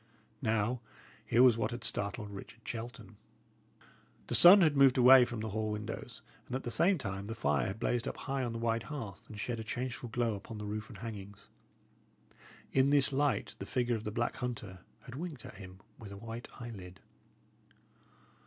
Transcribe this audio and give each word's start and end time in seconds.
Now, 0.41 0.79
here 1.27 1.43
was 1.43 1.57
what 1.57 1.69
had 1.69 1.83
startled 1.83 2.31
Richard 2.31 2.67
Shelton. 2.67 3.17
The 4.25 4.33
sun 4.33 4.61
had 4.61 4.75
moved 4.75 4.97
away 4.97 5.25
from 5.25 5.41
the 5.41 5.49
hall 5.49 5.69
windows, 5.69 6.23
and 6.47 6.55
at 6.55 6.63
the 6.63 6.71
same 6.71 6.97
time 6.97 7.27
the 7.27 7.35
fire 7.35 7.67
had 7.67 7.79
blazed 7.79 8.07
up 8.07 8.17
high 8.17 8.43
on 8.43 8.51
the 8.51 8.57
wide 8.57 8.81
hearth, 8.89 9.29
and 9.29 9.39
shed 9.39 9.59
a 9.59 9.63
changeful 9.63 10.09
glow 10.09 10.33
upon 10.33 10.57
the 10.57 10.65
roof 10.65 10.89
and 10.89 10.97
hangings. 10.97 11.49
In 12.73 12.89
this 12.89 13.13
light 13.13 13.55
the 13.59 13.67
figure 13.67 13.95
of 13.95 14.03
the 14.03 14.09
black 14.09 14.37
hunter 14.37 14.79
had 15.01 15.13
winked 15.13 15.45
at 15.45 15.57
him 15.57 15.79
with 15.99 16.11
a 16.11 16.17
white 16.17 16.47
eyelid. 16.59 16.99